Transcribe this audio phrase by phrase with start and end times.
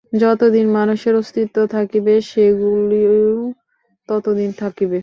[0.13, 3.15] যতদিন মানুষের অস্তিত্ব থাকিবে, সেগুলিও
[4.09, 4.97] ততদিন থাকিবে।